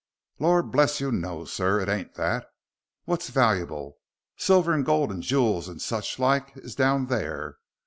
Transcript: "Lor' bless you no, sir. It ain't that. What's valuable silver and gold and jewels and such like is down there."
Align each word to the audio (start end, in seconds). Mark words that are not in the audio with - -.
"Lor' 0.39 0.63
bless 0.63 0.99
you 0.99 1.11
no, 1.11 1.45
sir. 1.45 1.79
It 1.79 1.87
ain't 1.87 2.15
that. 2.15 2.47
What's 3.05 3.29
valuable 3.29 3.99
silver 4.35 4.73
and 4.73 4.83
gold 4.83 5.11
and 5.11 5.21
jewels 5.21 5.67
and 5.67 5.79
such 5.79 6.17
like 6.17 6.57
is 6.57 6.73
down 6.73 7.05
there." 7.05 7.57